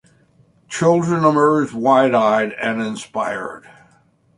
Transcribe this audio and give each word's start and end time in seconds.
Children 0.67 1.23
emerge 1.23 1.73
wide-eyed 1.73 2.53
and 2.53 2.81
inspired. 2.81 3.69